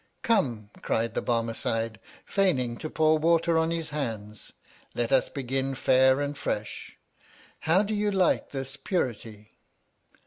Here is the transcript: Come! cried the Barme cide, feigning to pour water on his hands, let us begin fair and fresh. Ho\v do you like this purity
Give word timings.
Come! 0.23 0.71
cried 0.81 1.13
the 1.13 1.21
Barme 1.21 1.53
cide, 1.55 1.99
feigning 2.25 2.75
to 2.79 2.89
pour 2.89 3.19
water 3.19 3.55
on 3.59 3.69
his 3.69 3.91
hands, 3.91 4.51
let 4.95 5.11
us 5.11 5.29
begin 5.29 5.75
fair 5.75 6.19
and 6.21 6.35
fresh. 6.35 6.97
Ho\v 7.65 7.85
do 7.85 7.93
you 7.93 8.09
like 8.09 8.49
this 8.49 8.75
purity 8.77 9.51